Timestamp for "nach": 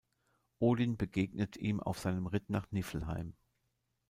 2.49-2.71